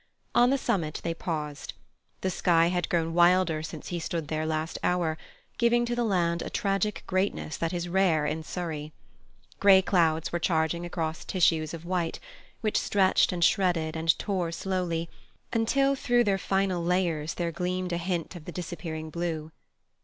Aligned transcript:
On 0.33 0.49
the 0.49 0.57
summit 0.57 0.99
they 1.03 1.13
paused. 1.13 1.73
The 2.21 2.31
sky 2.31 2.69
had 2.69 2.89
grown 2.89 3.13
wilder 3.13 3.61
since 3.61 3.89
he 3.89 3.99
stood 3.99 4.29
there 4.29 4.47
last 4.47 4.79
hour, 4.81 5.15
giving 5.59 5.85
to 5.85 5.95
the 5.95 6.03
land 6.03 6.41
a 6.41 6.49
tragic 6.49 7.03
greatness 7.05 7.55
that 7.57 7.71
is 7.71 7.87
rare 7.87 8.25
in 8.25 8.41
Surrey. 8.41 8.93
Grey 9.59 9.79
clouds 9.83 10.31
were 10.31 10.39
charging 10.39 10.87
across 10.87 11.23
tissues 11.23 11.71
of 11.71 11.85
white, 11.85 12.19
which 12.61 12.79
stretched 12.79 13.31
and 13.31 13.43
shredded 13.43 13.95
and 13.95 14.17
tore 14.17 14.51
slowly, 14.51 15.07
until 15.53 15.93
through 15.93 16.23
their 16.23 16.39
final 16.39 16.83
layers 16.83 17.35
there 17.35 17.51
gleamed 17.51 17.93
a 17.93 17.97
hint 17.97 18.35
of 18.35 18.45
the 18.45 18.51
disappearing 18.51 19.11
blue. 19.11 19.51